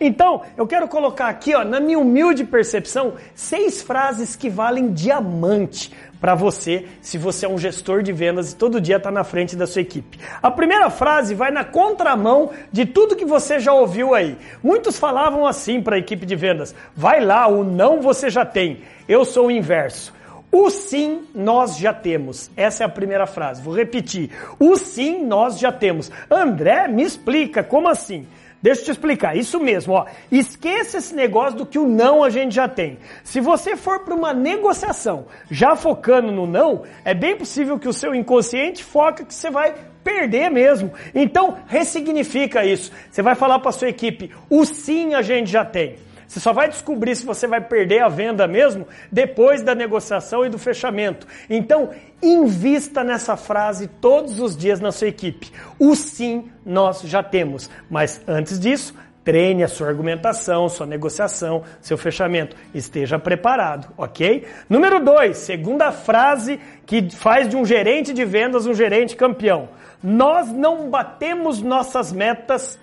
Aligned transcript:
Então, 0.00 0.42
eu 0.56 0.66
quero 0.66 0.86
colocar 0.86 1.28
aqui, 1.28 1.54
ó, 1.54 1.64
na 1.64 1.80
minha 1.80 1.98
humilde 1.98 2.44
percepção, 2.44 3.14
seis 3.34 3.82
frases 3.82 4.36
que 4.36 4.48
valem 4.48 4.92
diamante 4.92 5.92
para 6.20 6.34
você, 6.34 6.86
se 7.00 7.16
você 7.16 7.46
é 7.46 7.48
um 7.48 7.58
gestor 7.58 8.02
de 8.02 8.12
vendas 8.12 8.52
e 8.52 8.56
todo 8.56 8.80
dia 8.80 8.96
está 8.96 9.10
na 9.10 9.24
frente 9.24 9.54
da 9.56 9.66
sua 9.66 9.82
equipe. 9.82 10.18
A 10.42 10.50
primeira 10.50 10.90
frase 10.90 11.34
vai 11.34 11.50
na 11.50 11.64
contramão 11.64 12.50
de 12.72 12.84
tudo 12.86 13.16
que 13.16 13.24
você 13.24 13.58
já 13.58 13.72
ouviu 13.72 14.14
aí. 14.14 14.36
Muitos 14.62 14.98
falavam 14.98 15.46
assim 15.46 15.80
para 15.80 15.96
a 15.96 15.98
equipe 15.98 16.26
de 16.26 16.34
vendas: 16.36 16.74
vai 16.94 17.24
lá, 17.24 17.46
o 17.46 17.62
não 17.62 18.00
você 18.00 18.30
já 18.30 18.44
tem. 18.44 18.80
Eu 19.08 19.24
sou 19.24 19.46
o 19.46 19.50
inverso. 19.50 20.12
O 20.50 20.70
sim 20.70 21.26
nós 21.34 21.76
já 21.76 21.92
temos. 21.92 22.50
Essa 22.56 22.82
é 22.82 22.86
a 22.86 22.88
primeira 22.88 23.26
frase. 23.26 23.62
Vou 23.62 23.74
repetir. 23.74 24.30
O 24.58 24.76
sim 24.76 25.22
nós 25.22 25.58
já 25.58 25.70
temos. 25.70 26.10
André, 26.30 26.88
me 26.88 27.02
explica, 27.02 27.62
como 27.62 27.86
assim? 27.86 28.26
Deixa 28.60 28.80
eu 28.80 28.84
te 28.86 28.90
explicar, 28.90 29.36
isso 29.36 29.60
mesmo, 29.60 29.94
ó. 29.94 30.06
Esqueça 30.32 30.98
esse 30.98 31.14
negócio 31.14 31.58
do 31.58 31.66
que 31.66 31.78
o 31.78 31.86
não 31.86 32.24
a 32.24 32.30
gente 32.30 32.54
já 32.54 32.66
tem. 32.66 32.98
Se 33.22 33.40
você 33.40 33.76
for 33.76 34.00
para 34.00 34.14
uma 34.14 34.34
negociação 34.34 35.26
já 35.48 35.76
focando 35.76 36.32
no 36.32 36.46
não, 36.46 36.82
é 37.04 37.14
bem 37.14 37.36
possível 37.36 37.78
que 37.78 37.88
o 37.88 37.92
seu 37.92 38.14
inconsciente 38.14 38.82
foca 38.82 39.24
que 39.24 39.32
você 39.32 39.48
vai 39.48 39.74
perder 40.02 40.50
mesmo. 40.50 40.92
Então, 41.14 41.58
ressignifica 41.66 42.64
isso. 42.64 42.90
Você 43.10 43.22
vai 43.22 43.36
falar 43.36 43.60
para 43.60 43.70
sua 43.70 43.88
equipe: 43.88 44.32
"O 44.50 44.64
sim 44.64 45.14
a 45.14 45.22
gente 45.22 45.50
já 45.50 45.64
tem". 45.64 46.07
Você 46.28 46.40
só 46.40 46.52
vai 46.52 46.68
descobrir 46.68 47.16
se 47.16 47.24
você 47.24 47.46
vai 47.46 47.60
perder 47.60 48.00
a 48.00 48.08
venda 48.08 48.46
mesmo 48.46 48.86
depois 49.10 49.62
da 49.62 49.74
negociação 49.74 50.44
e 50.44 50.50
do 50.50 50.58
fechamento. 50.58 51.26
Então, 51.48 51.88
invista 52.22 53.02
nessa 53.02 53.34
frase 53.34 53.88
todos 53.88 54.38
os 54.38 54.54
dias 54.54 54.78
na 54.78 54.92
sua 54.92 55.08
equipe. 55.08 55.50
O 55.78 55.96
sim 55.96 56.50
nós 56.66 57.00
já 57.00 57.22
temos, 57.22 57.70
mas 57.88 58.20
antes 58.28 58.60
disso, 58.60 58.94
treine 59.24 59.64
a 59.64 59.68
sua 59.68 59.88
argumentação, 59.88 60.68
sua 60.68 60.86
negociação, 60.86 61.62
seu 61.80 61.96
fechamento. 61.96 62.54
Esteja 62.74 63.18
preparado, 63.18 63.88
ok? 63.96 64.46
Número 64.68 65.02
dois, 65.02 65.38
segunda 65.38 65.90
frase 65.90 66.60
que 66.84 67.10
faz 67.10 67.48
de 67.48 67.56
um 67.56 67.64
gerente 67.64 68.12
de 68.12 68.26
vendas 68.26 68.66
um 68.66 68.74
gerente 68.74 69.16
campeão. 69.16 69.70
Nós 70.02 70.48
não 70.52 70.90
batemos 70.90 71.62
nossas 71.62 72.12
metas 72.12 72.78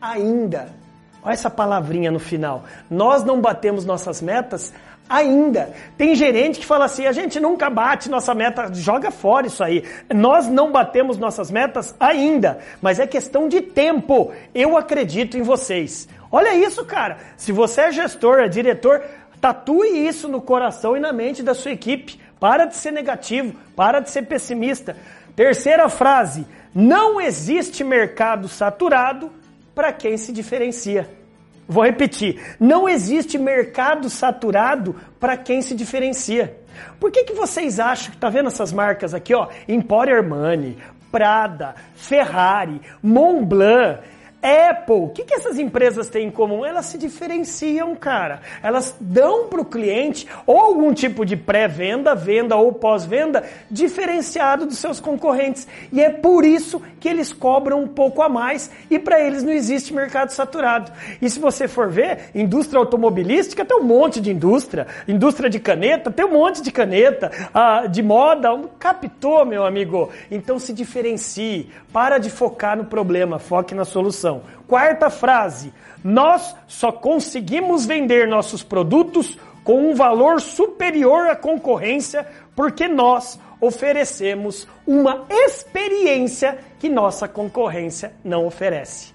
ainda. 0.00 0.68
Olha 1.22 1.32
essa 1.34 1.50
palavrinha 1.50 2.10
no 2.10 2.18
final. 2.18 2.64
Nós 2.90 3.22
não 3.24 3.40
batemos 3.40 3.84
nossas 3.84 4.22
metas 4.22 4.72
ainda. 5.10 5.72
Tem 5.98 6.14
gerente 6.14 6.60
que 6.60 6.66
fala 6.66 6.84
assim: 6.84 7.06
a 7.06 7.12
gente 7.12 7.40
nunca 7.40 7.68
bate 7.68 8.08
nossa 8.08 8.32
meta, 8.32 8.72
joga 8.72 9.10
fora 9.10 9.48
isso 9.48 9.62
aí. 9.62 9.84
Nós 10.14 10.46
não 10.46 10.70
batemos 10.70 11.18
nossas 11.18 11.50
metas 11.50 11.94
ainda, 11.98 12.60
mas 12.80 13.00
é 13.00 13.06
questão 13.06 13.48
de 13.48 13.60
tempo. 13.60 14.32
Eu 14.54 14.76
acredito 14.76 15.36
em 15.36 15.42
vocês. 15.42 16.08
Olha 16.30 16.54
isso, 16.54 16.84
cara. 16.84 17.18
Se 17.36 17.50
você 17.50 17.82
é 17.82 17.92
gestor, 17.92 18.38
é 18.38 18.48
diretor, 18.48 19.02
tatue 19.40 20.06
isso 20.06 20.28
no 20.28 20.40
coração 20.40 20.96
e 20.96 21.00
na 21.00 21.12
mente 21.12 21.42
da 21.42 21.54
sua 21.54 21.72
equipe. 21.72 22.20
Para 22.38 22.64
de 22.64 22.76
ser 22.76 22.92
negativo, 22.92 23.54
para 23.76 24.00
de 24.00 24.10
ser 24.10 24.22
pessimista. 24.22 24.96
Terceira 25.36 25.88
frase: 25.90 26.46
não 26.74 27.20
existe 27.20 27.84
mercado 27.84 28.48
saturado 28.48 29.30
para 29.80 29.94
quem 29.94 30.18
se 30.18 30.30
diferencia. 30.30 31.08
Vou 31.66 31.82
repetir, 31.82 32.38
não 32.60 32.86
existe 32.86 33.38
mercado 33.38 34.10
saturado 34.10 34.94
para 35.18 35.38
quem 35.38 35.62
se 35.62 35.74
diferencia. 35.74 36.54
Por 37.00 37.10
que, 37.10 37.24
que 37.24 37.32
vocês 37.32 37.80
acham 37.80 38.10
que 38.12 38.18
tá 38.18 38.28
vendo 38.28 38.48
essas 38.48 38.74
marcas 38.74 39.14
aqui, 39.14 39.34
ó? 39.34 39.48
Emporio 39.66 40.16
Armani, 40.16 40.76
Prada, 41.10 41.74
Ferrari, 41.94 42.78
Montblanc, 43.02 44.00
Apple, 44.42 45.04
o 45.04 45.08
que, 45.08 45.24
que 45.24 45.34
essas 45.34 45.58
empresas 45.58 46.08
têm 46.08 46.28
em 46.28 46.30
comum? 46.30 46.64
Elas 46.64 46.86
se 46.86 46.96
diferenciam, 46.96 47.94
cara. 47.94 48.40
Elas 48.62 48.96
dão 48.98 49.48
para 49.48 49.60
o 49.60 49.64
cliente 49.64 50.26
ou 50.46 50.58
algum 50.58 50.94
tipo 50.94 51.26
de 51.26 51.36
pré-venda, 51.36 52.14
venda 52.14 52.56
ou 52.56 52.72
pós-venda 52.72 53.44
diferenciado 53.70 54.64
dos 54.64 54.78
seus 54.78 54.98
concorrentes. 54.98 55.68
E 55.92 56.00
é 56.00 56.08
por 56.08 56.44
isso 56.44 56.80
que 56.98 57.08
eles 57.08 57.32
cobram 57.32 57.82
um 57.82 57.88
pouco 57.88 58.22
a 58.22 58.28
mais 58.28 58.70
e 58.90 58.98
para 58.98 59.20
eles 59.20 59.42
não 59.42 59.52
existe 59.52 59.92
mercado 59.92 60.30
saturado. 60.30 60.90
E 61.20 61.28
se 61.28 61.38
você 61.38 61.68
for 61.68 61.90
ver, 61.90 62.30
indústria 62.34 62.78
automobilística 62.78 63.64
tem 63.64 63.78
um 63.78 63.84
monte 63.84 64.20
de 64.20 64.30
indústria, 64.30 64.86
indústria 65.06 65.50
de 65.50 65.60
caneta 65.60 66.10
tem 66.10 66.24
um 66.24 66.32
monte 66.32 66.62
de 66.62 66.72
caneta, 66.72 67.30
ah, 67.52 67.86
de 67.86 68.02
moda, 68.02 68.48
captou, 68.78 69.44
meu 69.44 69.64
amigo. 69.64 70.10
Então 70.30 70.58
se 70.58 70.72
diferencie, 70.72 71.70
para 71.92 72.18
de 72.18 72.30
focar 72.30 72.76
no 72.76 72.84
problema, 72.84 73.38
foque 73.38 73.74
na 73.74 73.84
solução. 73.84 74.29
Quarta 74.66 75.10
frase: 75.10 75.72
nós 76.04 76.54
só 76.66 76.92
conseguimos 76.92 77.84
vender 77.84 78.28
nossos 78.28 78.62
produtos 78.62 79.36
com 79.64 79.90
um 79.90 79.94
valor 79.94 80.40
superior 80.40 81.28
à 81.28 81.36
concorrência 81.36 82.26
porque 82.54 82.88
nós 82.88 83.38
oferecemos 83.60 84.66
uma 84.86 85.26
experiência 85.28 86.58
que 86.78 86.88
nossa 86.88 87.28
concorrência 87.28 88.12
não 88.24 88.46
oferece. 88.46 89.12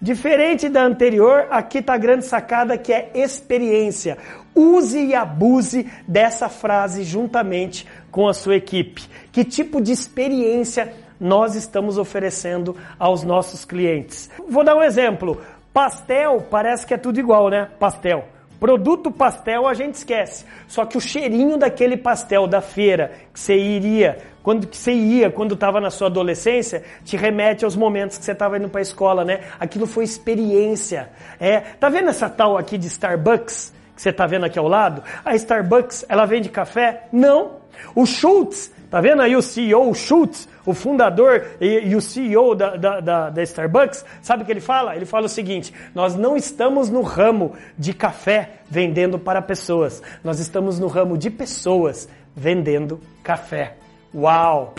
Diferente 0.00 0.68
da 0.68 0.84
anterior, 0.84 1.48
aqui 1.50 1.78
está 1.78 1.94
a 1.94 1.98
grande 1.98 2.24
sacada 2.24 2.78
que 2.78 2.92
é 2.92 3.10
experiência. 3.14 4.16
Use 4.54 4.98
e 4.98 5.14
abuse 5.14 5.90
dessa 6.06 6.48
frase 6.48 7.02
juntamente 7.02 7.86
com 8.10 8.28
a 8.28 8.34
sua 8.34 8.56
equipe. 8.56 9.08
Que 9.32 9.44
tipo 9.44 9.80
de 9.80 9.90
experiência 9.90 10.92
nós 11.20 11.54
estamos 11.54 11.98
oferecendo 11.98 12.76
aos 12.98 13.22
nossos 13.22 13.64
clientes. 13.64 14.30
Vou 14.48 14.64
dar 14.64 14.76
um 14.76 14.82
exemplo. 14.82 15.40
Pastel 15.72 16.46
parece 16.50 16.86
que 16.86 16.94
é 16.94 16.96
tudo 16.98 17.18
igual, 17.18 17.48
né? 17.48 17.68
Pastel. 17.78 18.24
Produto 18.58 19.12
pastel 19.12 19.68
a 19.68 19.74
gente 19.74 19.94
esquece. 19.94 20.44
Só 20.66 20.84
que 20.84 20.96
o 20.96 21.00
cheirinho 21.00 21.56
daquele 21.56 21.96
pastel 21.96 22.46
da 22.46 22.60
feira 22.60 23.12
que 23.32 23.38
você 23.38 23.54
iria, 23.56 24.18
quando 24.42 24.66
que 24.66 24.76
você 24.76 24.92
ia, 24.92 25.30
quando 25.30 25.54
estava 25.54 25.80
na 25.80 25.90
sua 25.90 26.08
adolescência, 26.08 26.82
te 27.04 27.16
remete 27.16 27.64
aos 27.64 27.76
momentos 27.76 28.18
que 28.18 28.24
você 28.24 28.32
estava 28.32 28.58
indo 28.58 28.68
para 28.68 28.80
a 28.80 28.82
escola, 28.82 29.24
né? 29.24 29.42
Aquilo 29.60 29.86
foi 29.86 30.02
experiência. 30.02 31.10
É, 31.38 31.60
tá 31.60 31.88
vendo 31.88 32.08
essa 32.08 32.28
tal 32.28 32.58
aqui 32.58 32.76
de 32.76 32.88
Starbucks 32.88 33.72
que 33.98 34.02
você 34.02 34.12
tá 34.12 34.28
vendo 34.28 34.46
aqui 34.46 34.56
ao 34.56 34.68
lado? 34.68 35.02
A 35.24 35.34
Starbucks, 35.34 36.04
ela 36.08 36.24
vende 36.24 36.48
café? 36.48 37.08
Não. 37.12 37.56
O 37.96 38.06
Schultz 38.06 38.70
Tá 38.90 39.02
vendo 39.02 39.20
aí 39.20 39.36
o 39.36 39.42
CEO 39.42 39.94
Schultz, 39.94 40.48
o 40.64 40.72
fundador 40.72 41.44
e, 41.60 41.88
e 41.88 41.94
o 41.94 42.00
CEO 42.00 42.54
da, 42.54 42.74
da, 42.74 43.00
da, 43.00 43.30
da, 43.30 43.42
Starbucks? 43.42 44.02
Sabe 44.22 44.42
o 44.42 44.46
que 44.46 44.52
ele 44.52 44.62
fala? 44.62 44.96
Ele 44.96 45.04
fala 45.04 45.26
o 45.26 45.28
seguinte: 45.28 45.74
nós 45.94 46.14
não 46.14 46.36
estamos 46.38 46.88
no 46.88 47.02
ramo 47.02 47.54
de 47.78 47.92
café 47.92 48.60
vendendo 48.66 49.18
para 49.18 49.42
pessoas, 49.42 50.02
nós 50.24 50.40
estamos 50.40 50.78
no 50.78 50.86
ramo 50.86 51.18
de 51.18 51.28
pessoas 51.28 52.08
vendendo 52.34 52.98
café. 53.22 53.76
Uau! 54.14 54.74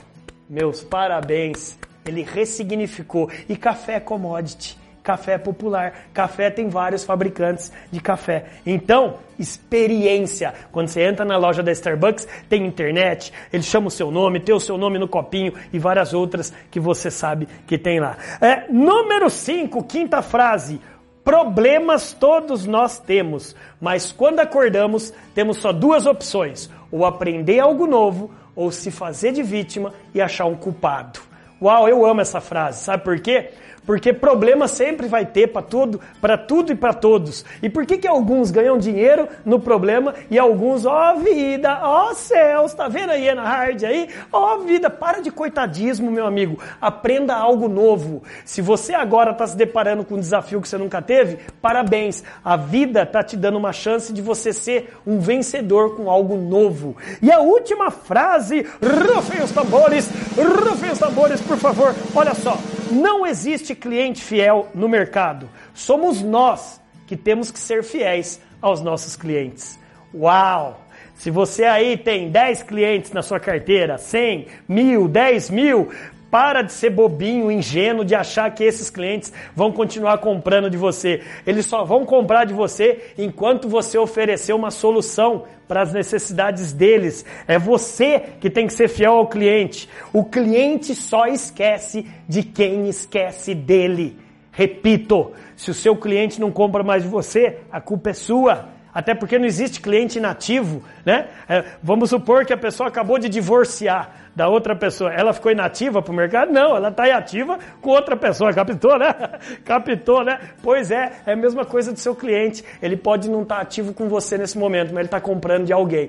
Meus 0.49 0.83
parabéns! 0.83 1.77
Ele 2.03 2.23
ressignificou. 2.23 3.29
E 3.47 3.55
café 3.55 3.95
é 3.95 3.99
commodity 3.99 4.78
café 5.03 5.37
popular. 5.37 6.09
Café 6.13 6.49
tem 6.49 6.69
vários 6.69 7.03
fabricantes 7.03 7.71
de 7.91 7.99
café. 7.99 8.45
Então, 8.65 9.15
experiência. 9.37 10.53
Quando 10.71 10.89
você 10.89 11.01
entra 11.01 11.25
na 11.25 11.37
loja 11.37 11.63
da 11.63 11.71
Starbucks, 11.71 12.27
tem 12.47 12.65
internet, 12.65 13.33
ele 13.51 13.63
chama 13.63 13.87
o 13.87 13.91
seu 13.91 14.11
nome, 14.11 14.39
tem 14.39 14.53
o 14.53 14.59
seu 14.59 14.77
nome 14.77 14.99
no 14.99 15.07
copinho 15.07 15.53
e 15.71 15.79
várias 15.79 16.13
outras 16.13 16.53
que 16.69 16.79
você 16.79 17.09
sabe 17.09 17.47
que 17.65 17.77
tem 17.77 17.99
lá. 17.99 18.17
É, 18.41 18.71
número 18.71 19.29
5, 19.29 19.83
quinta 19.83 20.21
frase. 20.21 20.79
Problemas 21.23 22.13
todos 22.13 22.65
nós 22.65 22.97
temos, 22.97 23.55
mas 23.79 24.11
quando 24.11 24.39
acordamos, 24.39 25.13
temos 25.35 25.57
só 25.57 25.71
duas 25.71 26.07
opções: 26.07 26.69
ou 26.91 27.05
aprender 27.05 27.59
algo 27.59 27.85
novo, 27.85 28.31
ou 28.55 28.71
se 28.71 28.89
fazer 28.89 29.31
de 29.31 29.43
vítima 29.43 29.93
e 30.13 30.21
achar 30.21 30.45
um 30.45 30.55
culpado. 30.55 31.28
Uau, 31.61 31.89
eu 31.89 32.05
amo 32.05 32.21
essa 32.21 32.39
frase, 32.39 32.83
sabe 32.83 33.03
por 33.03 33.19
quê? 33.19 33.49
Porque 33.89 34.13
problema 34.13 34.67
sempre 34.67 35.07
vai 35.07 35.25
ter 35.25 35.47
para 35.47 35.63
tudo, 35.63 35.99
para 36.21 36.37
tudo 36.37 36.71
e 36.71 36.75
para 36.75 36.93
todos. 36.93 37.43
E 37.59 37.67
por 37.67 37.87
que 37.87 37.97
que 37.97 38.07
alguns 38.07 38.51
ganham 38.51 38.77
dinheiro 38.77 39.27
no 39.43 39.59
problema 39.59 40.13
e 40.29 40.37
alguns, 40.37 40.85
ó 40.85 41.15
oh, 41.15 41.19
vida, 41.19 41.79
ó 41.81 42.11
oh, 42.11 42.13
céus, 42.13 42.71
tá 42.75 42.87
vendo 42.87 43.09
aí 43.09 43.33
na 43.33 43.43
hard 43.43 43.83
aí? 43.83 44.07
Ó 44.31 44.53
oh, 44.53 44.59
vida, 44.59 44.91
para 44.91 45.21
de 45.21 45.31
coitadismo, 45.31 46.11
meu 46.11 46.27
amigo. 46.27 46.59
Aprenda 46.79 47.35
algo 47.35 47.67
novo. 47.67 48.21
Se 48.45 48.61
você 48.61 48.93
agora 48.93 49.31
está 49.31 49.47
se 49.47 49.57
deparando 49.57 50.03
com 50.03 50.13
um 50.13 50.19
desafio 50.19 50.61
que 50.61 50.69
você 50.69 50.77
nunca 50.77 51.01
teve, 51.01 51.39
parabéns. 51.59 52.23
A 52.45 52.55
vida 52.55 53.07
tá 53.07 53.23
te 53.23 53.35
dando 53.35 53.57
uma 53.57 53.73
chance 53.73 54.13
de 54.13 54.21
você 54.21 54.53
ser 54.53 54.93
um 55.03 55.19
vencedor 55.19 55.95
com 55.95 56.11
algo 56.11 56.37
novo. 56.37 56.95
E 57.23 57.31
a 57.31 57.39
última 57.39 57.89
frase, 57.89 58.67
rufem 58.83 59.41
os 59.43 59.51
tambores, 59.51 60.11
rufem 60.37 60.91
os 60.91 60.99
tambores, 60.99 61.41
por 61.49 61.57
favor. 61.57 61.95
Olha 62.13 62.35
só, 62.35 62.59
não 62.91 63.25
existe 63.25 63.73
cliente 63.73 64.21
fiel 64.21 64.67
no 64.75 64.87
mercado. 64.87 65.49
Somos 65.73 66.21
nós 66.21 66.79
que 67.07 67.17
temos 67.17 67.49
que 67.49 67.59
ser 67.59 67.83
fiéis 67.83 68.39
aos 68.61 68.81
nossos 68.81 69.15
clientes. 69.15 69.79
Uau! 70.13 70.79
Se 71.15 71.31
você 71.31 71.65
aí 71.65 71.97
tem 71.97 72.29
10 72.29 72.63
clientes 72.63 73.11
na 73.11 73.23
sua 73.23 73.39
carteira, 73.39 73.97
100, 73.97 74.47
mil, 74.67 75.07
10 75.07 75.49
mil, 75.49 75.89
Para 76.31 76.61
de 76.61 76.71
ser 76.71 76.91
bobinho, 76.91 77.51
ingênuo, 77.51 78.05
de 78.05 78.13
achar 78.13 78.53
que 78.53 78.63
esses 78.63 78.89
clientes 78.89 79.33
vão 79.55 79.71
continuar 79.71 80.19
comprando 80.19 80.69
de 80.69 80.77
você. 80.77 81.21
Eles 81.45 81.65
só 81.65 81.83
vão 81.83 82.05
comprar 82.05 82.45
de 82.45 82.53
você 82.53 83.13
enquanto 83.17 83.67
você 83.67 83.97
oferecer 83.97 84.53
uma 84.53 84.69
solução 84.69 85.45
para 85.67 85.81
as 85.81 85.91
necessidades 85.91 86.71
deles. 86.71 87.25
É 87.47 87.57
você 87.57 88.21
que 88.39 88.49
tem 88.49 88.67
que 88.67 88.73
ser 88.73 88.87
fiel 88.87 89.13
ao 89.13 89.27
cliente. 89.27 89.89
O 90.13 90.23
cliente 90.23 90.93
só 90.93 91.25
esquece 91.25 92.05
de 92.27 92.43
quem 92.43 92.87
esquece 92.87 93.55
dele. 93.55 94.17
Repito, 94.51 95.31
se 95.55 95.71
o 95.71 95.73
seu 95.73 95.95
cliente 95.95 96.39
não 96.39 96.51
compra 96.51 96.83
mais 96.83 97.03
de 97.03 97.09
você, 97.09 97.59
a 97.71 97.81
culpa 97.81 98.11
é 98.11 98.13
sua. 98.13 98.78
Até 98.93 99.13
porque 99.13 99.37
não 99.37 99.45
existe 99.45 99.81
cliente 99.81 100.17
inativo, 100.17 100.83
né? 101.05 101.27
É, 101.47 101.63
vamos 101.81 102.09
supor 102.09 102.45
que 102.45 102.53
a 102.53 102.57
pessoa 102.57 102.89
acabou 102.89 103.19
de 103.19 103.29
divorciar 103.29 104.29
da 104.39 104.47
outra 104.47 104.73
pessoa. 104.73 105.11
Ela 105.13 105.33
ficou 105.33 105.51
inativa 105.51 106.01
para 106.01 106.13
o 106.13 106.15
mercado? 106.15 106.51
Não, 106.53 106.73
ela 106.73 106.87
está 106.87 107.03
ativa 107.17 107.59
com 107.81 107.89
outra 107.89 108.15
pessoa. 108.15 108.53
Captou, 108.53 108.97
né? 108.97 109.13
Captou, 109.65 110.23
né? 110.23 110.39
Pois 110.63 110.91
é, 110.91 111.11
é 111.25 111.33
a 111.33 111.35
mesma 111.35 111.65
coisa 111.65 111.91
do 111.91 111.99
seu 111.99 112.15
cliente. 112.15 112.63
Ele 112.81 112.95
pode 112.95 113.29
não 113.29 113.41
estar 113.41 113.57
tá 113.57 113.61
ativo 113.61 113.93
com 113.93 114.07
você 114.07 114.37
nesse 114.37 114.57
momento, 114.57 114.89
mas 114.89 114.99
ele 114.99 115.05
está 115.07 115.19
comprando 115.19 115.65
de 115.65 115.73
alguém. 115.73 116.07